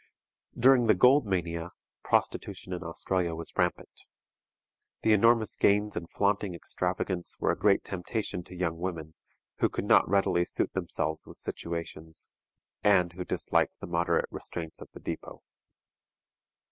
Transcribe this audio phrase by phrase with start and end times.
[0.57, 1.69] During the gold mania,
[2.03, 4.07] prostitution in Australia was rampant.
[5.03, 9.13] The enormous gains and flaunting extravagance were a great temptation to young women
[9.57, 12.29] who could not readily suit themselves with situations,
[12.83, 15.41] and who disliked the moderate restraints of the depôt.